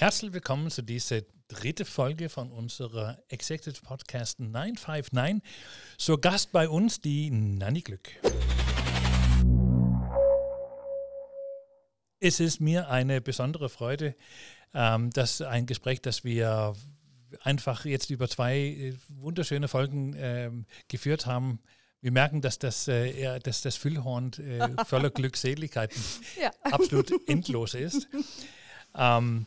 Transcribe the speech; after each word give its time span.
Herzlich 0.00 0.32
willkommen 0.32 0.70
zu 0.70 0.82
dieser 0.82 1.22
dritte 1.48 1.84
Folge 1.84 2.28
von 2.28 2.52
unserer 2.52 3.18
Executive 3.30 3.82
Podcast 3.82 4.38
959. 4.38 5.42
Zur 5.96 6.20
Gast 6.20 6.52
bei 6.52 6.68
uns 6.68 7.00
die 7.00 7.32
Nanny 7.32 7.80
Glück. 7.80 8.08
Es 12.20 12.38
ist 12.38 12.60
mir 12.60 12.88
eine 12.90 13.20
besondere 13.20 13.68
Freude, 13.68 14.14
ähm, 14.72 15.10
dass 15.10 15.42
ein 15.42 15.66
Gespräch, 15.66 16.00
das 16.00 16.22
wir 16.22 16.76
einfach 17.42 17.84
jetzt 17.84 18.10
über 18.10 18.28
zwei 18.28 18.56
äh, 18.56 18.94
wunderschöne 19.08 19.66
Folgen 19.66 20.14
ähm, 20.16 20.66
geführt 20.86 21.26
haben, 21.26 21.58
wir 22.02 22.12
merken, 22.12 22.40
dass 22.40 22.60
das, 22.60 22.86
äh, 22.86 23.40
dass 23.40 23.62
das 23.62 23.74
Füllhorn 23.74 24.30
äh, 24.34 24.84
voller 24.84 25.10
Glückseligkeiten 25.20 26.00
ja. 26.40 26.52
absolut 26.62 27.10
endlos 27.28 27.74
ist. 27.74 28.06
Ähm, 28.94 29.46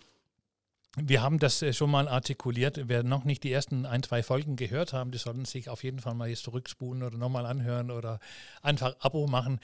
wir 0.97 1.21
haben 1.21 1.39
das 1.39 1.61
äh, 1.61 1.73
schon 1.73 1.89
mal 1.91 2.07
artikuliert. 2.07 2.81
Wer 2.87 3.03
noch 3.03 3.23
nicht 3.23 3.43
die 3.43 3.51
ersten 3.51 3.85
ein, 3.85 4.03
zwei 4.03 4.23
Folgen 4.23 4.55
gehört 4.55 4.93
haben, 4.93 5.11
die 5.11 5.17
sollten 5.17 5.45
sich 5.45 5.69
auf 5.69 5.83
jeden 5.83 5.99
Fall 5.99 6.15
mal 6.15 6.27
jetzt 6.27 6.43
zurückspulen 6.43 7.03
oder 7.03 7.17
nochmal 7.17 7.45
anhören 7.45 7.91
oder 7.91 8.19
einfach 8.61 8.95
Abo 8.99 9.27
machen. 9.27 9.59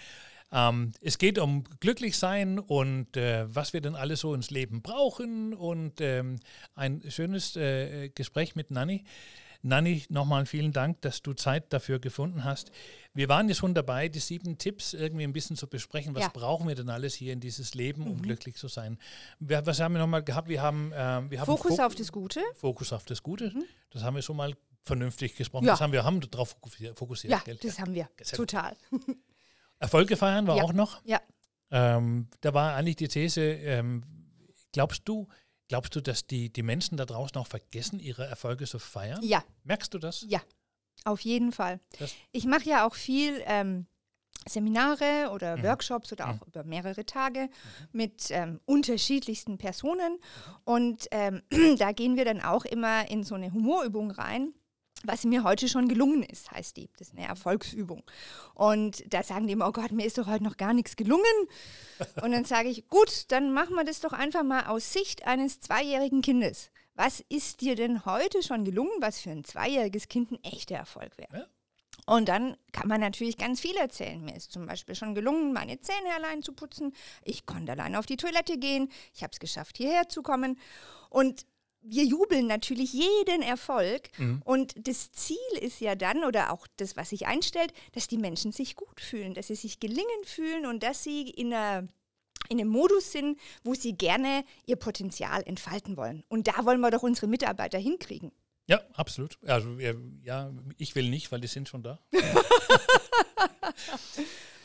Ähm, 0.51 0.93
es 1.01 1.17
geht 1.17 1.39
um 1.39 1.65
Glücklichsein 1.81 2.59
und 2.59 3.17
äh, 3.17 3.53
was 3.53 3.73
wir 3.73 3.81
denn 3.81 3.95
alles 3.95 4.21
so 4.21 4.33
ins 4.33 4.49
Leben 4.49 4.81
brauchen 4.81 5.53
und 5.53 5.99
ähm, 5.99 6.39
ein 6.75 7.03
schönes 7.09 7.57
äh, 7.57 8.09
Gespräch 8.09 8.55
mit 8.55 8.71
Nanni. 8.71 9.03
Nanni, 9.61 10.05
nochmal 10.09 10.45
vielen 10.45 10.71
Dank, 10.71 11.01
dass 11.01 11.21
du 11.21 11.33
Zeit 11.33 11.71
dafür 11.73 11.99
gefunden 11.99 12.43
hast. 12.43 12.71
Wir 13.13 13.29
waren 13.29 13.47
jetzt 13.49 13.57
schon 13.57 13.73
dabei, 13.73 14.09
die 14.09 14.19
sieben 14.19 14.57
Tipps 14.57 14.93
irgendwie 14.93 15.23
ein 15.23 15.33
bisschen 15.33 15.55
zu 15.55 15.67
besprechen. 15.67 16.13
Was 16.15 16.23
ja. 16.23 16.29
brauchen 16.29 16.67
wir 16.67 16.75
denn 16.75 16.89
alles 16.89 17.15
hier 17.15 17.33
in 17.33 17.39
dieses 17.39 17.73
Leben, 17.73 18.07
um 18.07 18.17
mhm. 18.17 18.21
glücklich 18.21 18.55
zu 18.55 18.67
sein? 18.67 18.97
Wir, 19.39 19.65
was 19.65 19.79
haben 19.79 19.93
wir 19.93 19.99
nochmal 19.99 20.23
gehabt? 20.23 20.49
Wir 20.49 20.61
haben, 20.61 20.91
äh, 20.91 21.29
wir 21.29 21.39
haben 21.39 21.45
Fokus 21.45 21.75
Fok 21.75 21.85
auf 21.85 21.95
das 21.95 22.11
Gute. 22.11 22.41
Fokus 22.55 22.93
auf 22.93 23.05
das 23.05 23.23
Gute. 23.23 23.51
Mhm. 23.51 23.63
Das 23.89 24.03
haben 24.03 24.15
wir 24.15 24.21
schon 24.21 24.37
mal 24.37 24.53
vernünftig 24.83 25.35
gesprochen. 25.35 25.65
Ja. 25.65 25.73
Das 25.73 25.81
haben 25.81 25.91
wir 25.91 26.03
haben 26.03 26.19
darauf 26.21 26.55
fokussiert. 26.95 27.31
Ja, 27.31 27.41
gell? 27.43 27.57
das 27.61 27.79
haben 27.79 27.93
wir. 27.93 28.09
Total. 28.33 28.75
Erfolge 29.79 30.17
feiern 30.17 30.47
war 30.47 30.57
ja. 30.57 30.63
auch 30.63 30.73
noch. 30.73 31.03
Ja. 31.05 31.21
Ähm, 31.69 32.29
da 32.41 32.53
war 32.53 32.75
eigentlich 32.75 32.95
die 32.95 33.07
These, 33.07 33.41
ähm, 33.41 34.03
glaubst 34.71 35.01
du, 35.05 35.27
Glaubst 35.67 35.95
du, 35.95 36.01
dass 36.01 36.25
die, 36.25 36.51
die 36.51 36.63
Menschen 36.63 36.97
da 36.97 37.05
draußen 37.05 37.37
auch 37.37 37.47
vergessen, 37.47 37.99
ihre 37.99 38.25
Erfolge 38.25 38.65
zu 38.65 38.79
feiern? 38.79 39.19
Ja. 39.21 39.43
Merkst 39.63 39.93
du 39.93 39.99
das? 39.99 40.25
Ja, 40.27 40.41
auf 41.03 41.19
jeden 41.21 41.51
Fall. 41.51 41.79
Das 41.99 42.13
ich 42.31 42.45
mache 42.45 42.69
ja 42.69 42.87
auch 42.87 42.95
viel 42.95 43.41
ähm, 43.45 43.85
Seminare 44.47 45.29
oder 45.33 45.57
mhm. 45.57 45.63
Workshops 45.63 46.11
oder 46.13 46.29
auch 46.29 46.35
mhm. 46.35 46.47
über 46.47 46.63
mehrere 46.63 47.05
Tage 47.05 47.41
mhm. 47.41 47.49
mit 47.91 48.27
ähm, 48.31 48.61
unterschiedlichsten 48.65 49.57
Personen. 49.57 50.19
Und 50.63 51.07
ähm, 51.11 51.41
da 51.77 51.91
gehen 51.91 52.15
wir 52.15 52.25
dann 52.25 52.41
auch 52.41 52.65
immer 52.65 53.09
in 53.09 53.23
so 53.23 53.35
eine 53.35 53.51
Humorübung 53.51 54.11
rein 54.11 54.53
was 55.03 55.23
mir 55.23 55.43
heute 55.43 55.67
schon 55.67 55.87
gelungen 55.87 56.23
ist, 56.23 56.51
heißt 56.51 56.77
die. 56.77 56.89
Das 56.97 57.09
ist 57.09 57.17
eine 57.17 57.27
Erfolgsübung. 57.27 58.03
Und 58.53 59.03
da 59.13 59.23
sagen 59.23 59.47
die 59.47 59.53
immer, 59.53 59.67
oh 59.67 59.71
Gott, 59.71 59.91
mir 59.91 60.05
ist 60.05 60.17
doch 60.17 60.27
heute 60.27 60.43
noch 60.43 60.57
gar 60.57 60.73
nichts 60.73 60.95
gelungen. 60.95 61.23
Und 62.21 62.31
dann 62.31 62.45
sage 62.45 62.69
ich, 62.69 62.87
gut, 62.87 63.25
dann 63.29 63.53
machen 63.53 63.75
wir 63.75 63.83
das 63.83 63.99
doch 63.99 64.13
einfach 64.13 64.43
mal 64.43 64.65
aus 64.65 64.93
Sicht 64.93 65.25
eines 65.25 65.59
zweijährigen 65.59 66.21
Kindes. 66.21 66.69
Was 66.95 67.23
ist 67.29 67.61
dir 67.61 67.75
denn 67.75 68.05
heute 68.05 68.41
schon 68.41 68.65
gelungen, 68.65 68.91
was 68.99 69.19
für 69.19 69.29
ein 69.29 69.43
zweijähriges 69.43 70.07
Kind 70.07 70.31
ein 70.31 70.43
echter 70.43 70.75
Erfolg 70.75 71.17
wäre? 71.17 71.37
Ja. 71.37 71.45
Und 72.07 72.29
dann 72.29 72.55
kann 72.71 72.87
man 72.87 73.01
natürlich 73.01 73.37
ganz 73.37 73.59
viel 73.59 73.75
erzählen. 73.75 74.23
Mir 74.23 74.35
ist 74.35 74.51
zum 74.51 74.65
Beispiel 74.65 74.95
schon 74.95 75.13
gelungen, 75.13 75.51
meine 75.51 75.81
Zähne 75.81 76.15
allein 76.15 76.41
zu 76.41 76.53
putzen. 76.53 76.93
Ich 77.23 77.45
konnte 77.45 77.73
allein 77.73 77.95
auf 77.95 78.05
die 78.05 78.15
Toilette 78.15 78.57
gehen. 78.57 78.89
Ich 79.13 79.23
habe 79.23 79.31
es 79.33 79.39
geschafft, 79.39 79.77
hierher 79.77 80.07
zu 80.07 80.21
kommen. 80.21 80.57
Und 81.09 81.45
wir 81.89 82.03
jubeln 82.03 82.47
natürlich 82.47 82.93
jeden 82.93 83.41
Erfolg 83.41 84.09
mhm. 84.17 84.41
und 84.45 84.87
das 84.87 85.11
Ziel 85.11 85.37
ist 85.61 85.79
ja 85.79 85.95
dann 85.95 86.23
oder 86.23 86.51
auch 86.51 86.67
das, 86.77 86.97
was 86.97 87.09
sich 87.09 87.27
einstellt, 87.27 87.73
dass 87.93 88.07
die 88.07 88.17
Menschen 88.17 88.51
sich 88.51 88.75
gut 88.75 89.01
fühlen, 89.01 89.33
dass 89.33 89.47
sie 89.47 89.55
sich 89.55 89.79
gelingen 89.79 90.23
fühlen 90.25 90.65
und 90.65 90.83
dass 90.83 91.03
sie 91.03 91.29
in 91.29 91.53
einer 91.53 91.87
in 92.49 92.61
einem 92.61 92.69
Modus 92.69 93.11
sind, 93.11 93.37
wo 93.63 93.73
sie 93.73 93.93
gerne 93.93 94.45
ihr 94.65 94.77
Potenzial 94.77 95.43
entfalten 95.43 95.97
wollen. 95.97 96.23
Und 96.29 96.47
da 96.47 96.65
wollen 96.65 96.79
wir 96.79 96.91
doch 96.91 97.03
unsere 97.03 97.27
Mitarbeiter 97.27 97.77
hinkriegen. 97.77 98.31
Ja, 98.67 98.79
absolut. 98.93 99.37
Also 99.45 99.77
ja, 99.79 100.53
ich 100.77 100.95
will 100.95 101.09
nicht, 101.09 101.31
weil 101.31 101.41
die 101.41 101.47
sind 101.47 101.67
schon 101.67 101.83
da. 101.83 101.99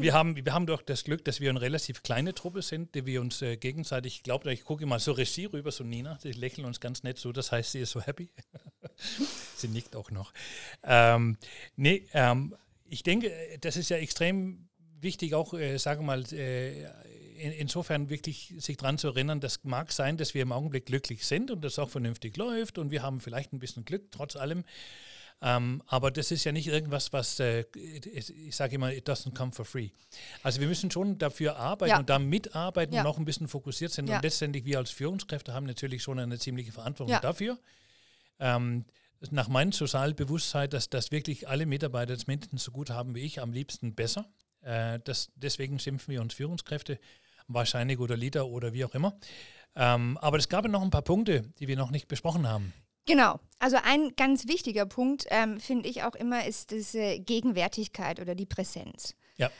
wir, 0.00 0.12
haben, 0.12 0.34
wir 0.34 0.52
haben 0.52 0.66
doch 0.66 0.82
das 0.82 1.04
Glück, 1.04 1.24
dass 1.24 1.40
wir 1.40 1.50
eine 1.50 1.60
relativ 1.60 2.02
kleine 2.02 2.34
Truppe 2.34 2.62
sind, 2.62 2.94
die 2.96 3.06
wir 3.06 3.20
uns 3.20 3.42
äh, 3.42 3.56
gegenseitig, 3.56 4.16
ich 4.16 4.22
glaube, 4.24 4.52
ich 4.52 4.64
gucke 4.64 4.86
mal 4.86 4.98
so 4.98 5.12
Regie 5.12 5.44
rüber, 5.44 5.70
so 5.70 5.84
Nina, 5.84 6.18
die 6.24 6.32
lächeln 6.32 6.66
uns 6.66 6.80
ganz 6.80 7.04
nett 7.04 7.18
so, 7.18 7.30
das 7.30 7.52
heißt, 7.52 7.72
sie 7.72 7.80
ist 7.80 7.92
so 7.92 8.00
happy. 8.00 8.28
sie 9.56 9.68
nickt 9.68 9.94
auch 9.94 10.10
noch. 10.10 10.32
Ähm, 10.82 11.38
nee, 11.76 12.06
ähm, 12.12 12.56
ich 12.88 13.04
denke, 13.04 13.32
das 13.60 13.76
ist 13.76 13.88
ja 13.88 13.98
extrem 13.98 14.68
wichtig, 15.00 15.34
auch, 15.34 15.54
äh, 15.54 15.78
sagen 15.78 16.04
mal, 16.04 16.24
äh, 16.32 16.82
in, 17.36 17.52
insofern 17.52 18.10
wirklich 18.10 18.52
sich 18.58 18.76
daran 18.76 18.98
zu 18.98 19.08
erinnern, 19.08 19.38
das 19.38 19.62
mag 19.62 19.92
sein, 19.92 20.16
dass 20.16 20.34
wir 20.34 20.42
im 20.42 20.50
Augenblick 20.50 20.86
glücklich 20.86 21.24
sind 21.24 21.52
und 21.52 21.62
das 21.62 21.78
auch 21.78 21.90
vernünftig 21.90 22.36
läuft 22.36 22.78
und 22.78 22.90
wir 22.90 23.02
haben 23.02 23.20
vielleicht 23.20 23.52
ein 23.52 23.60
bisschen 23.60 23.84
Glück, 23.84 24.10
trotz 24.10 24.34
allem. 24.34 24.64
Ähm, 25.42 25.82
aber 25.86 26.10
das 26.10 26.30
ist 26.30 26.44
ja 26.44 26.52
nicht 26.52 26.66
irgendwas, 26.66 27.12
was, 27.12 27.38
äh, 27.40 27.64
ich 27.74 28.56
sage 28.56 28.76
immer, 28.76 28.92
it 28.92 29.08
doesn't 29.08 29.34
come 29.34 29.52
for 29.52 29.66
free. 29.66 29.90
Also 30.42 30.60
wir 30.60 30.68
müssen 30.68 30.90
schon 30.90 31.18
dafür 31.18 31.56
arbeiten 31.56 31.90
ja. 31.90 31.98
und 31.98 32.08
da 32.08 32.18
mitarbeiten 32.18 32.94
ja. 32.94 33.02
und 33.02 33.06
auch 33.06 33.18
ein 33.18 33.26
bisschen 33.26 33.46
fokussiert 33.46 33.92
sind. 33.92 34.08
Ja. 34.08 34.16
Und 34.16 34.22
letztendlich 34.22 34.64
wir 34.64 34.78
als 34.78 34.90
Führungskräfte 34.90 35.52
haben 35.52 35.66
natürlich 35.66 36.02
schon 36.02 36.18
eine 36.18 36.38
ziemliche 36.38 36.72
Verantwortung 36.72 37.20
dafür. 37.20 37.58
Ähm, 38.38 38.86
nach 39.30 39.48
meinem 39.48 39.72
Sozialbewusstsein, 39.72 40.70
dass, 40.70 40.88
dass 40.88 41.10
wirklich 41.10 41.48
alle 41.48 41.66
Mitarbeiter 41.66 42.14
das 42.14 42.26
mindestens 42.26 42.64
so 42.64 42.70
gut 42.70 42.90
haben 42.90 43.14
wie 43.14 43.20
ich, 43.20 43.40
am 43.40 43.52
liebsten 43.52 43.94
besser. 43.94 44.26
Äh, 44.62 45.00
das, 45.04 45.30
deswegen 45.36 45.78
schimpfen 45.78 46.12
wir 46.12 46.22
uns 46.22 46.34
Führungskräfte, 46.34 46.98
wahrscheinlich 47.46 47.98
oder 47.98 48.16
Leader 48.16 48.46
oder 48.46 48.72
wie 48.72 48.84
auch 48.84 48.94
immer. 48.94 49.18
Ähm, 49.74 50.16
aber 50.18 50.38
es 50.38 50.48
gab 50.48 50.66
noch 50.66 50.82
ein 50.82 50.90
paar 50.90 51.02
Punkte, 51.02 51.42
die 51.58 51.68
wir 51.68 51.76
noch 51.76 51.90
nicht 51.90 52.08
besprochen 52.08 52.48
haben. 52.48 52.72
Genau. 53.06 53.38
Also 53.58 53.78
ein 53.82 54.14
ganz 54.16 54.46
wichtiger 54.48 54.84
Punkt, 54.84 55.26
ähm, 55.30 55.58
finde 55.60 55.88
ich 55.88 56.02
auch 56.02 56.14
immer, 56.14 56.44
ist 56.44 56.72
diese 56.72 57.18
Gegenwärtigkeit 57.20 58.20
oder 58.20 58.34
die 58.34 58.46
Präsenz. 58.46 59.14
Ja. 59.36 59.50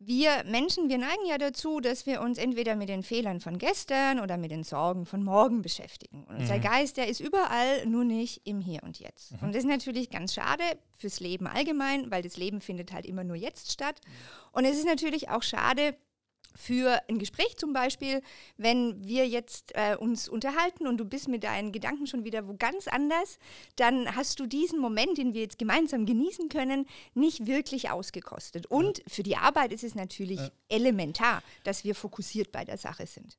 Wir 0.00 0.42
Menschen, 0.44 0.88
wir 0.88 0.98
neigen 0.98 1.24
ja 1.28 1.38
dazu, 1.38 1.80
dass 1.80 2.04
wir 2.04 2.20
uns 2.20 2.36
entweder 2.36 2.74
mit 2.74 2.88
den 2.88 3.02
Fehlern 3.02 3.40
von 3.40 3.58
gestern 3.58 4.18
oder 4.18 4.36
mit 4.36 4.50
den 4.50 4.64
Sorgen 4.64 5.06
von 5.06 5.22
morgen 5.22 5.62
beschäftigen. 5.62 6.24
Und 6.24 6.40
unser 6.40 6.56
mhm. 6.56 6.62
Geist, 6.62 6.96
der 6.96 7.08
ist 7.08 7.20
überall, 7.20 7.86
nur 7.86 8.04
nicht 8.04 8.42
im 8.44 8.60
Hier 8.60 8.82
und 8.82 8.98
Jetzt. 8.98 9.32
Mhm. 9.32 9.38
Und 9.42 9.54
das 9.54 9.62
ist 9.62 9.68
natürlich 9.68 10.10
ganz 10.10 10.34
schade 10.34 10.64
fürs 10.98 11.20
Leben 11.20 11.46
allgemein, 11.46 12.10
weil 12.10 12.22
das 12.22 12.36
Leben 12.36 12.60
findet 12.60 12.92
halt 12.92 13.06
immer 13.06 13.24
nur 13.24 13.36
jetzt 13.36 13.70
statt. 13.70 14.00
Und 14.52 14.64
es 14.64 14.76
ist 14.76 14.86
natürlich 14.86 15.28
auch 15.28 15.42
schade 15.42 15.96
für 16.54 17.00
ein 17.08 17.18
Gespräch 17.18 17.56
zum 17.56 17.72
Beispiel, 17.72 18.22
wenn 18.56 19.04
wir 19.06 19.26
jetzt 19.26 19.72
äh, 19.74 19.96
uns 19.96 20.28
unterhalten 20.28 20.86
und 20.86 20.98
du 20.98 21.04
bist 21.04 21.28
mit 21.28 21.44
deinen 21.44 21.72
Gedanken 21.72 22.06
schon 22.06 22.24
wieder 22.24 22.46
wo 22.48 22.54
ganz 22.54 22.88
anders, 22.88 23.38
dann 23.76 24.14
hast 24.14 24.40
du 24.40 24.46
diesen 24.46 24.78
Moment, 24.78 25.18
den 25.18 25.34
wir 25.34 25.42
jetzt 25.42 25.58
gemeinsam 25.58 26.06
genießen 26.06 26.48
können, 26.48 26.86
nicht 27.14 27.46
wirklich 27.46 27.90
ausgekostet. 27.90 28.66
Und 28.66 29.02
für 29.08 29.22
die 29.22 29.36
Arbeit 29.36 29.72
ist 29.72 29.84
es 29.84 29.94
natürlich 29.94 30.40
ja. 30.40 30.50
elementar, 30.68 31.42
dass 31.64 31.84
wir 31.84 31.94
fokussiert 31.94 32.52
bei 32.52 32.64
der 32.64 32.78
Sache 32.78 33.06
sind. 33.06 33.36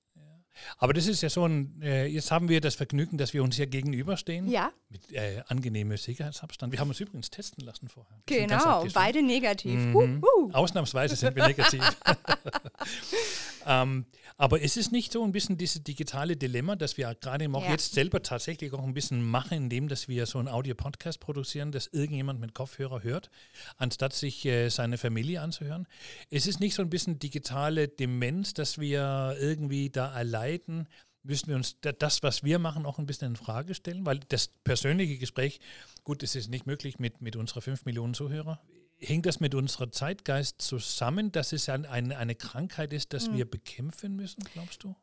Aber 0.78 0.94
das 0.94 1.08
ist 1.08 1.22
ja 1.22 1.30
so 1.30 1.46
ein, 1.46 1.82
äh, 1.82 2.06
jetzt 2.06 2.32
haben 2.32 2.50
wir 2.50 2.62
das 2.62 2.76
Vergnügen, 2.76 3.18
dass 3.18 3.34
wir 3.34 3.44
uns 3.44 3.56
hier 3.56 3.68
gegenüberstehen. 3.68 4.50
Ja. 4.50 4.72
Mit 4.90 5.12
äh, 5.12 5.42
angenehmem 5.48 5.98
Sicherheitsabstand. 5.98 6.72
Wir 6.72 6.80
haben 6.80 6.90
uns 6.90 7.00
übrigens 7.00 7.30
testen 7.30 7.66
lassen 7.66 7.90
vorher. 7.90 8.18
Wir 8.28 8.42
genau, 8.42 8.86
beide 8.94 9.22
negativ. 9.22 9.80
Mhm. 9.80 9.96
Uh, 9.96 10.26
uh. 10.26 10.52
Ausnahmsweise 10.54 11.16
sind 11.16 11.36
wir 11.36 11.48
negativ. 11.48 11.82
ähm, 13.66 14.06
aber 14.38 14.62
ist 14.62 14.78
es 14.78 14.92
nicht 14.92 15.12
so 15.12 15.24
ein 15.24 15.32
bisschen 15.32 15.58
dieses 15.58 15.84
digitale 15.84 16.36
Dilemma, 16.36 16.76
dass 16.76 16.98
wir 16.98 17.14
gerade 17.16 17.50
auch 17.54 17.64
ja. 17.64 17.72
jetzt 17.72 17.94
selber 17.94 18.22
tatsächlich 18.22 18.74
auch 18.74 18.84
ein 18.84 18.94
bisschen 18.94 19.24
machen, 19.24 19.58
indem 19.58 19.88
dass 19.88 20.08
wir 20.08 20.26
so 20.26 20.40
einen 20.40 20.48
Audio-Podcast 20.48 21.20
produzieren, 21.20 21.72
dass 21.72 21.88
irgendjemand 21.88 22.40
mit 22.40 22.54
Kopfhörer 22.54 23.04
hört, 23.04 23.30
anstatt 23.78 24.14
sich 24.14 24.46
äh, 24.46 24.70
seine 24.70 24.98
Familie 24.98 25.42
anzuhören? 25.42 25.88
Ist 26.30 26.48
es 26.48 26.60
nicht 26.60 26.76
so 26.76 26.82
ein 26.82 26.90
bisschen 26.90 27.20
digitale 27.20 27.88
Demenz, 27.88 28.54
dass 28.54 28.80
wir 28.80 29.36
irgendwie 29.40 29.90
da 29.90 30.12
allein 30.12 30.88
müssen 31.26 31.48
wir 31.48 31.56
uns 31.56 31.78
das, 31.82 32.24
was 32.24 32.44
wir 32.44 32.60
machen, 32.60 32.86
auch 32.86 33.00
ein 33.00 33.08
bisschen 33.08 33.30
in 33.30 33.36
Frage 33.36 33.74
stellen, 33.74 34.06
weil 34.06 34.20
das 34.30 34.48
persönliche 34.64 35.18
Gespräch, 35.18 35.60
gut, 36.04 36.24
es 36.24 36.36
ist 36.36 36.50
nicht 36.50 36.68
möglich 36.68 37.00
mit, 37.00 37.22
mit 37.22 37.36
unserer 37.36 37.62
5 37.62 37.86
Millionen 37.86 38.14
Zuhörer, 38.14 38.62
hängt 39.06 39.26
das 39.26 39.40
mit 39.40 39.56
unserem 39.56 39.92
Zeitgeist 39.92 40.62
zusammen, 40.62 41.32
dass 41.32 41.54
es 41.54 41.70
ein, 41.70 41.86
ein, 41.86 42.12
eine 42.12 42.36
Krankheit 42.36 42.94
ist, 42.94 43.14
dass 43.14 43.30
mhm. 43.30 43.38
wir 43.38 43.50
bekämpfen 43.50 44.16
müssen, 44.16 44.44
glaubst 44.54 44.84
du? 44.84 44.96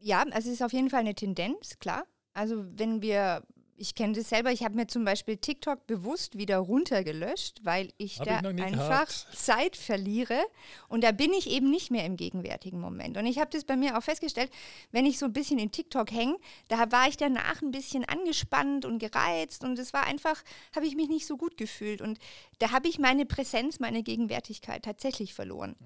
Ja, 0.00 0.22
also 0.30 0.48
es 0.48 0.56
ist 0.56 0.62
auf 0.62 0.72
jeden 0.72 0.90
Fall 0.90 1.00
eine 1.00 1.14
Tendenz, 1.14 1.78
klar. 1.78 2.06
Also 2.32 2.64
wenn 2.78 3.02
wir 3.02 3.42
ich 3.78 3.94
kenne 3.94 4.14
das 4.14 4.28
selber. 4.28 4.52
Ich 4.52 4.64
habe 4.64 4.74
mir 4.74 4.86
zum 4.86 5.04
Beispiel 5.04 5.36
TikTok 5.36 5.86
bewusst 5.86 6.38
wieder 6.38 6.58
runtergelöscht, 6.58 7.64
weil 7.64 7.92
ich 7.98 8.20
Hab 8.20 8.26
da 8.26 8.50
ich 8.50 8.62
einfach 8.62 8.88
gehabt. 8.88 9.28
Zeit 9.34 9.76
verliere. 9.76 10.38
Und 10.88 11.04
da 11.04 11.12
bin 11.12 11.32
ich 11.32 11.50
eben 11.50 11.70
nicht 11.70 11.90
mehr 11.90 12.04
im 12.04 12.16
gegenwärtigen 12.16 12.80
Moment. 12.80 13.16
Und 13.16 13.26
ich 13.26 13.38
habe 13.38 13.50
das 13.50 13.64
bei 13.64 13.76
mir 13.76 13.96
auch 13.96 14.02
festgestellt, 14.02 14.50
wenn 14.92 15.06
ich 15.06 15.18
so 15.18 15.26
ein 15.26 15.32
bisschen 15.32 15.58
in 15.58 15.70
TikTok 15.70 16.10
hänge, 16.10 16.36
da 16.68 16.90
war 16.90 17.08
ich 17.08 17.16
danach 17.16 17.62
ein 17.62 17.70
bisschen 17.70 18.04
angespannt 18.04 18.84
und 18.84 18.98
gereizt. 18.98 19.64
Und 19.64 19.78
es 19.78 19.92
war 19.92 20.04
einfach, 20.04 20.42
habe 20.74 20.86
ich 20.86 20.96
mich 20.96 21.08
nicht 21.08 21.26
so 21.26 21.36
gut 21.36 21.56
gefühlt. 21.56 22.00
Und 22.00 22.18
da 22.58 22.72
habe 22.72 22.88
ich 22.88 22.98
meine 22.98 23.26
Präsenz, 23.26 23.80
meine 23.80 24.02
Gegenwärtigkeit 24.02 24.84
tatsächlich 24.84 25.34
verloren. 25.34 25.76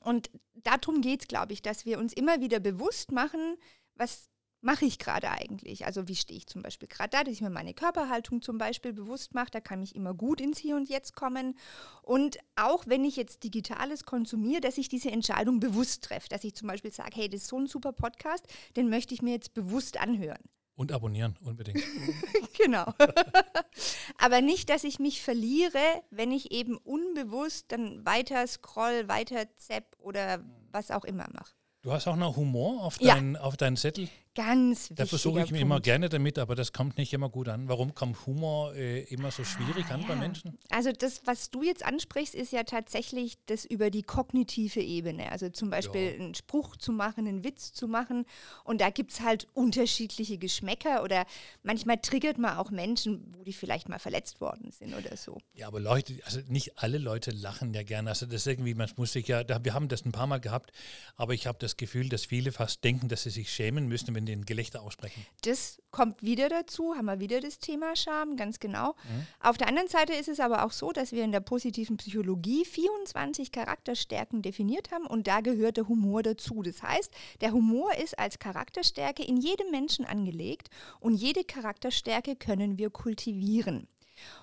Und 0.00 0.30
darum 0.54 1.00
geht 1.00 1.22
es, 1.22 1.28
glaube 1.28 1.52
ich, 1.52 1.62
dass 1.62 1.86
wir 1.86 1.98
uns 1.98 2.12
immer 2.12 2.40
wieder 2.40 2.60
bewusst 2.60 3.12
machen, 3.12 3.56
was 3.94 4.28
mache 4.64 4.84
ich 4.84 4.98
gerade 4.98 5.30
eigentlich? 5.30 5.86
Also 5.86 6.08
wie 6.08 6.16
stehe 6.16 6.38
ich 6.38 6.46
zum 6.46 6.62
Beispiel 6.62 6.88
gerade 6.88 7.10
da, 7.10 7.22
dass 7.24 7.32
ich 7.34 7.40
mir 7.40 7.50
meine 7.50 7.74
Körperhaltung 7.74 8.42
zum 8.42 8.58
Beispiel 8.58 8.92
bewusst 8.92 9.34
mache, 9.34 9.50
da 9.50 9.60
kann 9.60 9.82
ich 9.82 9.94
immer 9.94 10.14
gut 10.14 10.40
ins 10.40 10.58
Hier 10.58 10.76
und 10.76 10.88
Jetzt 10.88 11.14
kommen. 11.14 11.56
Und 12.02 12.38
auch 12.56 12.84
wenn 12.86 13.04
ich 13.04 13.16
jetzt 13.16 13.44
Digitales 13.44 14.04
konsumiere, 14.04 14.60
dass 14.60 14.78
ich 14.78 14.88
diese 14.88 15.10
Entscheidung 15.10 15.60
bewusst 15.60 16.04
treffe, 16.04 16.28
dass 16.28 16.44
ich 16.44 16.54
zum 16.54 16.68
Beispiel 16.68 16.92
sage, 16.92 17.12
hey, 17.14 17.28
das 17.28 17.42
ist 17.42 17.48
so 17.48 17.58
ein 17.58 17.66
super 17.66 17.92
Podcast, 17.92 18.46
den 18.76 18.88
möchte 18.88 19.14
ich 19.14 19.22
mir 19.22 19.32
jetzt 19.32 19.54
bewusst 19.54 20.00
anhören. 20.00 20.42
Und 20.76 20.90
abonnieren, 20.90 21.36
unbedingt. 21.44 21.80
genau. 22.58 22.84
Aber 24.18 24.40
nicht, 24.40 24.70
dass 24.70 24.82
ich 24.82 24.98
mich 24.98 25.22
verliere, 25.22 25.78
wenn 26.10 26.32
ich 26.32 26.50
eben 26.50 26.76
unbewusst 26.78 27.66
dann 27.70 28.04
weiter 28.04 28.46
scroll, 28.46 29.06
weiter 29.08 29.46
zapp 29.56 29.84
oder 29.98 30.42
was 30.72 30.90
auch 30.90 31.04
immer 31.04 31.28
mache. 31.32 31.52
Du 31.82 31.92
hast 31.92 32.08
auch 32.08 32.16
noch 32.16 32.36
Humor 32.36 32.82
auf, 32.82 33.00
Ja. 33.00 33.14
dein, 33.14 33.36
auf 33.36 33.56
deinen 33.56 33.76
Zettel. 33.76 34.08
Ganz 34.34 34.88
Da 34.94 35.06
versuche 35.06 35.42
ich 35.42 35.52
mich 35.52 35.60
immer 35.60 35.80
gerne 35.80 36.08
damit, 36.08 36.38
aber 36.40 36.56
das 36.56 36.72
kommt 36.72 36.98
nicht 36.98 37.12
immer 37.12 37.28
gut 37.28 37.48
an. 37.48 37.68
Warum 37.68 37.94
kommt 37.94 38.26
Humor 38.26 38.74
äh, 38.74 39.02
immer 39.04 39.30
so 39.30 39.44
schwierig 39.44 39.88
an 39.92 40.02
bei 40.06 40.14
Ja. 40.14 40.18
Menschen? 40.18 40.58
Also 40.70 40.90
das, 40.90 41.22
was 41.24 41.50
du 41.50 41.62
jetzt 41.62 41.84
ansprichst, 41.84 42.34
ist 42.34 42.50
ja 42.52 42.64
tatsächlich 42.64 43.38
das 43.46 43.64
über 43.64 43.90
die 43.90 44.02
kognitive 44.02 44.80
Ebene. 44.80 45.30
Also 45.30 45.50
zum 45.50 45.70
Beispiel 45.70 46.00
Ja. 46.00 46.24
einen 46.24 46.34
Spruch 46.34 46.76
zu 46.76 46.90
machen, 46.90 47.28
einen 47.28 47.44
Witz 47.44 47.72
zu 47.72 47.86
machen. 47.86 48.26
Und 48.64 48.80
da 48.80 48.90
gibt 48.90 49.12
es 49.12 49.20
halt 49.20 49.46
unterschiedliche 49.54 50.36
Geschmäcker 50.36 51.04
oder 51.04 51.26
manchmal 51.62 51.98
triggert 51.98 52.36
man 52.38 52.56
auch 52.58 52.70
Menschen, 52.72 53.32
wo 53.36 53.44
die 53.44 53.52
vielleicht 53.52 53.88
mal 53.88 54.00
verletzt 54.00 54.40
worden 54.40 54.72
sind 54.72 54.94
oder 54.94 55.16
so. 55.16 55.38
Ja, 55.54 55.68
aber 55.68 55.78
Leute, 55.78 56.18
also 56.24 56.40
nicht 56.48 56.78
alle 56.78 56.98
Leute 56.98 57.30
lachen 57.30 57.72
ja 57.72 57.84
gerne. 57.84 58.10
Also 58.10 58.26
das 58.26 58.34
ist 58.36 58.46
irgendwie, 58.48 58.74
man 58.74 58.90
muss 58.96 59.12
sich 59.12 59.28
ja, 59.28 59.44
da, 59.44 59.64
wir 59.64 59.74
haben 59.74 59.86
das 59.88 60.04
ein 60.04 60.10
paar 60.12 60.26
Mal 60.26 60.40
gehabt, 60.40 60.72
aber 61.14 61.34
ich 61.34 61.46
habe 61.46 61.58
das 61.60 61.76
Gefühl, 61.76 62.08
dass 62.08 62.24
viele 62.24 62.50
fast 62.50 62.82
denken, 62.82 63.08
dass 63.08 63.22
sie 63.22 63.30
sich 63.30 63.50
schämen 63.52 63.86
müssen, 63.86 64.14
wenn 64.14 64.23
die 64.26 64.32
ein 64.32 64.44
Gelächter 64.44 64.82
aussprechen. 64.82 65.24
Das 65.42 65.80
kommt 65.90 66.22
wieder 66.22 66.48
dazu, 66.48 66.94
haben 66.94 67.06
wir 67.06 67.20
wieder 67.20 67.40
das 67.40 67.58
Thema 67.58 67.96
Scham, 67.96 68.36
ganz 68.36 68.58
genau. 68.58 68.88
Mhm. 68.88 69.26
Auf 69.40 69.56
der 69.56 69.68
anderen 69.68 69.88
Seite 69.88 70.12
ist 70.12 70.28
es 70.28 70.40
aber 70.40 70.64
auch 70.64 70.72
so, 70.72 70.92
dass 70.92 71.12
wir 71.12 71.24
in 71.24 71.32
der 71.32 71.40
positiven 71.40 71.96
Psychologie 71.96 72.64
24 72.64 73.52
Charakterstärken 73.52 74.42
definiert 74.42 74.90
haben 74.90 75.06
und 75.06 75.26
da 75.26 75.40
gehört 75.40 75.76
der 75.76 75.88
Humor 75.88 76.22
dazu. 76.22 76.62
Das 76.62 76.82
heißt, 76.82 77.10
der 77.40 77.52
Humor 77.52 77.94
ist 77.94 78.18
als 78.18 78.38
Charakterstärke 78.38 79.22
in 79.22 79.36
jedem 79.36 79.70
Menschen 79.70 80.04
angelegt 80.04 80.68
und 81.00 81.14
jede 81.14 81.44
Charakterstärke 81.44 82.36
können 82.36 82.78
wir 82.78 82.90
kultivieren. 82.90 83.88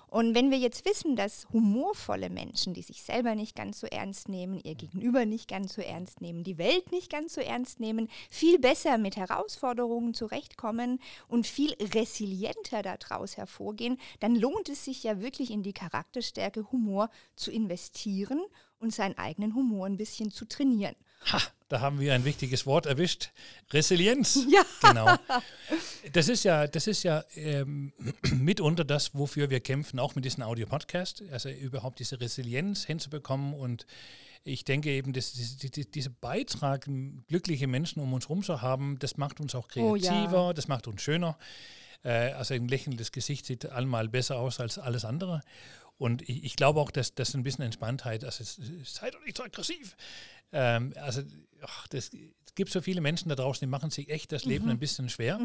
Und 0.08 0.34
wenn 0.34 0.50
wir 0.50 0.58
jetzt 0.58 0.84
wissen, 0.84 1.16
dass 1.16 1.46
humorvolle 1.52 2.28
Menschen, 2.28 2.74
die 2.74 2.82
sich 2.82 3.02
selber 3.02 3.34
nicht 3.34 3.56
ganz 3.56 3.80
so 3.80 3.86
ernst 3.86 4.28
nehmen, 4.28 4.60
ihr 4.62 4.74
Gegenüber 4.74 5.24
nicht 5.24 5.48
ganz 5.48 5.74
so 5.74 5.80
ernst 5.80 6.20
nehmen, 6.20 6.44
die 6.44 6.58
Welt 6.58 6.92
nicht 6.92 7.10
ganz 7.10 7.34
so 7.34 7.40
ernst 7.40 7.80
nehmen, 7.80 8.08
viel 8.30 8.58
besser 8.58 8.98
mit 8.98 9.16
Herausforderungen 9.16 10.12
zurechtkommen 10.12 11.00
und 11.28 11.46
viel 11.46 11.72
resilienter 11.80 12.82
daraus 12.82 13.36
hervorgehen, 13.36 13.98
dann 14.20 14.36
lohnt 14.36 14.68
es 14.68 14.84
sich 14.84 15.02
ja 15.02 15.20
wirklich 15.20 15.50
in 15.50 15.62
die 15.62 15.72
Charakterstärke 15.72 16.70
Humor 16.70 17.08
zu 17.34 17.50
investieren 17.50 18.42
und 18.78 18.92
seinen 18.92 19.16
eigenen 19.16 19.54
Humor 19.54 19.86
ein 19.86 19.96
bisschen 19.96 20.30
zu 20.30 20.44
trainieren. 20.44 20.96
Ha, 21.32 21.38
da 21.72 21.80
haben 21.80 21.98
wir 22.00 22.12
ein 22.12 22.26
wichtiges 22.26 22.66
Wort 22.66 22.84
erwischt. 22.84 23.30
Resilienz. 23.72 24.46
Ja. 24.52 24.62
Genau. 24.82 25.16
Das 26.12 26.28
ist 26.28 26.44
ja, 26.44 26.66
das 26.66 26.86
ist 26.86 27.02
ja 27.02 27.24
ähm, 27.34 27.92
mitunter 28.32 28.84
das, 28.84 29.14
wofür 29.14 29.48
wir 29.48 29.60
kämpfen, 29.60 29.98
auch 29.98 30.14
mit 30.14 30.26
diesem 30.26 30.42
Audio-Podcast. 30.42 31.22
Also 31.32 31.48
überhaupt 31.48 31.98
diese 31.98 32.20
Resilienz 32.20 32.84
hinzubekommen. 32.84 33.54
Und 33.54 33.86
ich 34.44 34.64
denke 34.64 34.90
eben, 34.90 35.14
dass 35.14 35.32
diese, 35.32 36.10
Beitrag, 36.10 36.86
glückliche 37.28 37.66
Menschen 37.66 38.00
um 38.02 38.12
uns 38.12 38.28
herum 38.28 38.42
zu 38.42 38.60
haben, 38.60 38.98
das 38.98 39.16
macht 39.16 39.40
uns 39.40 39.54
auch 39.54 39.68
Oh 39.76 39.96
ja. 39.96 40.10
kreativer, 40.10 40.52
das 40.52 40.68
macht 40.68 40.86
uns 40.88 41.00
schöner. 41.00 41.38
Äh, 42.04 42.32
also 42.32 42.52
ein 42.52 42.68
lächelndes 42.68 43.12
Gesicht 43.12 43.46
sieht 43.46 43.64
allemal 43.64 44.08
besser 44.08 44.36
aus 44.36 44.60
als 44.60 44.78
alles 44.78 45.06
andere. 45.06 45.40
Und 46.02 46.22
ich, 46.28 46.42
ich 46.44 46.56
glaube 46.56 46.80
auch, 46.80 46.90
dass 46.90 47.14
das 47.14 47.32
ein 47.34 47.44
bisschen 47.44 47.64
Entspanntheit, 47.64 48.24
also 48.24 48.42
es, 48.42 48.58
es- 48.58 48.94
sei 48.94 49.10
doch 49.10 49.22
nicht 49.24 49.36
so 49.36 49.44
aggressiv. 49.44 49.96
Ähm, 50.52 50.92
also 50.96 51.22
ach, 51.62 51.86
das, 51.88 52.10
es 52.46 52.54
gibt 52.56 52.70
so 52.72 52.80
viele 52.80 53.00
Menschen 53.00 53.28
da 53.28 53.36
draußen, 53.36 53.60
die 53.64 53.70
machen 53.70 53.90
sich 53.90 54.08
echt 54.10 54.32
das 54.32 54.44
Leben 54.44 54.68
ein 54.68 54.78
bisschen 54.80 55.08
schwer. 55.08 55.38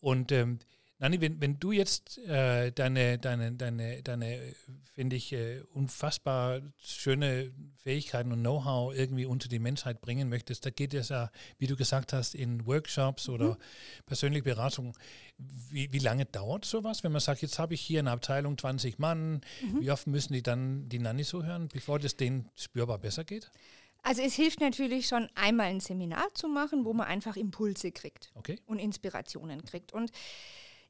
Und 0.00 0.32
ähm, 0.32 0.58
Nani, 0.98 1.20
wenn, 1.20 1.40
wenn 1.40 1.58
du 1.58 1.72
jetzt 1.72 2.18
äh, 2.18 2.70
deine, 2.70 3.18
deine, 3.18 3.52
deine, 3.52 4.02
deine 4.02 4.54
finde 4.94 5.16
ich, 5.16 5.32
äh, 5.32 5.60
unfassbar 5.72 6.60
schöne 6.78 7.52
Fähigkeiten 7.82 8.30
und 8.30 8.40
Know-how 8.40 8.94
irgendwie 8.94 9.26
unter 9.26 9.48
die 9.48 9.58
Menschheit 9.58 10.00
bringen 10.00 10.28
möchtest, 10.28 10.64
da 10.64 10.70
geht 10.70 10.94
es 10.94 11.08
ja, 11.08 11.30
wie 11.58 11.66
du 11.66 11.74
gesagt 11.74 12.12
hast, 12.12 12.34
in 12.36 12.64
Workshops 12.64 13.28
oder 13.28 13.58
persönliche 14.06 14.44
Beratung. 14.44 14.96
Wie, 15.36 15.92
wie 15.92 15.98
lange 15.98 16.26
dauert 16.26 16.64
sowas, 16.64 17.02
wenn 17.02 17.10
man 17.10 17.20
sagt, 17.20 17.42
jetzt 17.42 17.58
habe 17.58 17.74
ich 17.74 17.80
hier 17.80 17.98
eine 17.98 18.12
Abteilung 18.12 18.56
20 18.56 19.00
Mann, 19.00 19.40
wie 19.80 19.90
oft 19.90 20.06
müssen 20.06 20.32
die 20.32 20.42
dann 20.42 20.88
die 20.88 21.00
Nanny 21.00 21.24
so 21.24 21.42
hören, 21.42 21.68
bevor 21.72 21.98
das 21.98 22.16
denen 22.16 22.48
spürbar 22.54 22.98
besser 22.98 23.24
geht? 23.24 23.50
Also 24.04 24.22
es 24.22 24.34
hilft 24.34 24.60
natürlich 24.60 25.08
schon 25.08 25.28
einmal 25.34 25.66
ein 25.66 25.80
Seminar 25.80 26.32
zu 26.34 26.46
machen, 26.46 26.84
wo 26.84 26.92
man 26.92 27.08
einfach 27.08 27.36
Impulse 27.36 27.90
kriegt. 27.90 28.30
Okay. 28.34 28.58
und 28.66 28.78
Inspirationen 28.78 29.64
kriegt. 29.64 29.92
Und 29.92 30.12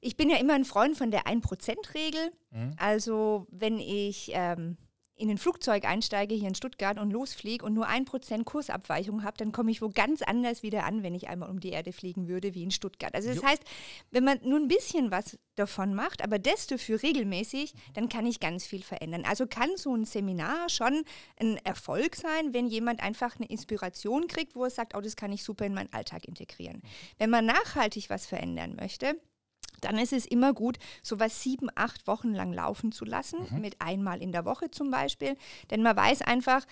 ich 0.04 0.16
bin 0.16 0.28
ja 0.28 0.36
immer 0.36 0.54
ein 0.54 0.64
Freund 0.64 0.96
von 0.96 1.10
der 1.10 1.24
1%-Regel. 1.24 2.30
Also 2.76 3.46
wenn 3.50 3.78
ich 3.78 4.30
ähm, 4.32 4.76
in 5.16 5.30
ein 5.30 5.38
Flugzeug 5.38 5.84
einsteige 5.84 6.34
hier 6.34 6.48
in 6.48 6.54
Stuttgart 6.54 6.98
und 6.98 7.10
losfliege 7.10 7.64
und 7.64 7.72
nur 7.72 7.88
1% 7.88 8.44
Kursabweichung 8.44 9.22
habe, 9.22 9.36
dann 9.36 9.52
komme 9.52 9.70
ich 9.70 9.80
wo 9.80 9.88
ganz 9.88 10.22
anders 10.22 10.62
wieder 10.62 10.84
an, 10.84 11.02
wenn 11.02 11.14
ich 11.14 11.28
einmal 11.28 11.50
um 11.50 11.60
die 11.60 11.70
Erde 11.70 11.92
fliegen 11.92 12.28
würde, 12.28 12.54
wie 12.54 12.64
in 12.64 12.70
Stuttgart. 12.70 13.14
Also 13.14 13.28
das 13.28 13.38
Jo. 13.38 13.44
heißt, 13.44 13.62
wenn 14.10 14.24
man 14.24 14.40
nur 14.42 14.58
ein 14.58 14.68
bisschen 14.68 15.10
was 15.10 15.38
davon 15.54 15.94
macht, 15.94 16.22
aber 16.22 16.38
das 16.38 16.66
dafür 16.66 17.02
regelmäßig, 17.02 17.74
dann 17.94 18.08
kann 18.08 18.26
ich 18.26 18.40
ganz 18.40 18.66
viel 18.66 18.82
verändern. 18.82 19.24
Also 19.24 19.46
kann 19.46 19.70
so 19.76 19.94
ein 19.94 20.04
Seminar 20.04 20.68
schon 20.68 21.04
ein 21.40 21.58
Erfolg 21.64 22.16
sein, 22.16 22.52
wenn 22.52 22.66
jemand 22.66 23.00
einfach 23.02 23.36
eine 23.36 23.46
Inspiration 23.48 24.26
kriegt, 24.26 24.56
wo 24.56 24.64
er 24.64 24.70
sagt, 24.70 24.96
oh, 24.96 25.00
das 25.00 25.16
kann 25.16 25.32
ich 25.32 25.44
super 25.44 25.64
in 25.64 25.74
meinen 25.74 25.92
Alltag 25.92 26.26
integrieren. 26.26 26.82
Wenn 27.18 27.30
man 27.30 27.46
nachhaltig 27.46 28.10
was 28.10 28.26
verändern 28.26 28.74
möchte, 28.74 29.16
dann 29.80 29.98
ist 29.98 30.12
es 30.12 30.26
immer 30.26 30.52
gut, 30.52 30.78
sowas 31.02 31.42
sieben, 31.42 31.68
acht 31.74 32.06
Wochen 32.06 32.32
lang 32.32 32.52
laufen 32.52 32.92
zu 32.92 33.04
lassen, 33.04 33.38
mit 33.60 33.80
einmal 33.80 34.22
in 34.22 34.32
der 34.32 34.44
Woche 34.44 34.70
zum 34.70 34.90
Beispiel. 34.90 35.36
Denn 35.70 35.82
man 35.82 35.96
weiß 35.96 36.22
einfach, 36.22 36.64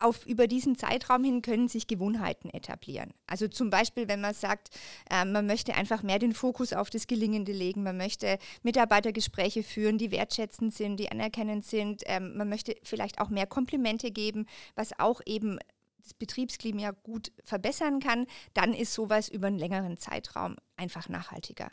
auf, 0.00 0.26
über 0.26 0.46
diesen 0.46 0.76
Zeitraum 0.76 1.22
hin 1.22 1.42
können 1.42 1.68
sich 1.68 1.86
Gewohnheiten 1.86 2.50
etablieren. 2.50 3.12
Also 3.26 3.48
zum 3.48 3.70
Beispiel, 3.70 4.08
wenn 4.08 4.20
man 4.20 4.34
sagt, 4.34 4.70
äh, 5.10 5.24
man 5.24 5.46
möchte 5.46 5.74
einfach 5.74 6.02
mehr 6.02 6.18
den 6.18 6.32
Fokus 6.32 6.72
auf 6.72 6.90
das 6.90 7.06
Gelingende 7.06 7.52
legen, 7.52 7.82
man 7.82 7.96
möchte 7.96 8.38
Mitarbeitergespräche 8.62 9.62
führen, 9.62 9.98
die 9.98 10.10
wertschätzend 10.10 10.74
sind, 10.74 10.96
die 10.96 11.12
anerkennend 11.12 11.64
sind, 11.64 12.02
ähm, 12.06 12.36
man 12.36 12.48
möchte 12.48 12.74
vielleicht 12.82 13.20
auch 13.20 13.28
mehr 13.28 13.46
Komplimente 13.46 14.10
geben, 14.10 14.46
was 14.74 14.98
auch 14.98 15.20
eben 15.26 15.58
das 16.02 16.14
Betriebsklima 16.14 16.92
gut 17.02 17.30
verbessern 17.44 18.00
kann, 18.00 18.26
dann 18.54 18.72
ist 18.72 18.94
sowas 18.94 19.28
über 19.28 19.48
einen 19.48 19.58
längeren 19.58 19.98
Zeitraum 19.98 20.56
einfach 20.76 21.08
nachhaltiger. 21.08 21.68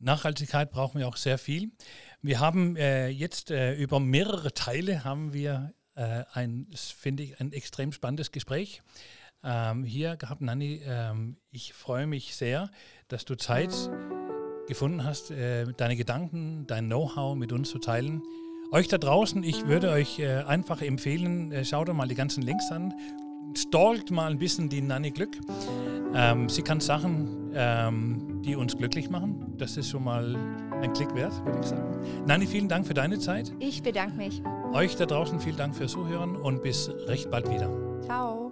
Nachhaltigkeit 0.00 0.70
brauchen 0.70 0.98
wir 0.98 1.08
auch 1.08 1.16
sehr 1.16 1.38
viel. 1.38 1.70
Wir 2.22 2.40
haben 2.40 2.76
äh, 2.76 3.08
jetzt 3.08 3.50
äh, 3.50 3.74
über 3.74 4.00
mehrere 4.00 4.52
Teile 4.52 5.04
haben 5.04 5.32
wir 5.32 5.72
äh, 5.94 6.24
ein, 6.32 6.66
finde 6.74 7.22
ich, 7.22 7.40
ein 7.40 7.52
extrem 7.52 7.92
spannendes 7.92 8.32
Gespräch 8.32 8.82
ähm, 9.44 9.84
hier 9.84 10.16
gehabt. 10.16 10.40
Nanni, 10.40 10.82
ähm, 10.84 11.36
ich 11.50 11.74
freue 11.74 12.06
mich 12.06 12.34
sehr, 12.34 12.70
dass 13.08 13.24
du 13.24 13.36
Zeit 13.36 13.72
gefunden 14.66 15.04
hast, 15.04 15.30
äh, 15.30 15.66
deine 15.76 15.96
Gedanken, 15.96 16.66
dein 16.66 16.86
Know-how 16.86 17.36
mit 17.36 17.52
uns 17.52 17.70
zu 17.70 17.78
teilen. 17.78 18.22
Euch 18.72 18.88
da 18.88 18.98
draußen, 18.98 19.42
ich 19.42 19.66
würde 19.66 19.90
euch 19.90 20.18
äh, 20.20 20.44
einfach 20.44 20.80
empfehlen, 20.80 21.50
äh, 21.52 21.64
schaut 21.64 21.88
euch 21.88 21.94
mal 21.94 22.06
die 22.06 22.14
ganzen 22.14 22.42
Links 22.42 22.70
an, 22.70 22.94
stalkt 23.56 24.10
mal 24.10 24.30
ein 24.30 24.38
bisschen 24.38 24.68
die 24.68 24.80
Nanni 24.80 25.10
Glück. 25.10 25.36
Ähm, 26.14 26.48
sie 26.48 26.62
kann 26.62 26.80
Sachen, 26.80 27.39
ähm, 27.54 28.42
die 28.44 28.56
uns 28.56 28.76
glücklich 28.76 29.10
machen. 29.10 29.54
Das 29.58 29.76
ist 29.76 29.88
schon 29.88 30.04
mal 30.04 30.36
ein 30.82 30.92
Klick 30.92 31.14
wert, 31.14 31.32
würde 31.44 31.58
ich 31.60 31.66
sagen. 31.66 31.98
Nanni, 32.26 32.46
vielen 32.46 32.68
Dank 32.68 32.86
für 32.86 32.94
deine 32.94 33.18
Zeit. 33.18 33.52
Ich 33.58 33.82
bedanke 33.82 34.16
mich. 34.16 34.42
Euch 34.72 34.96
da 34.96 35.06
draußen 35.06 35.40
vielen 35.40 35.56
Dank 35.56 35.74
fürs 35.74 35.92
Zuhören 35.92 36.36
und 36.36 36.62
bis 36.62 36.90
recht 37.06 37.30
bald 37.30 37.50
wieder. 37.50 37.70
Ciao. 38.02 38.49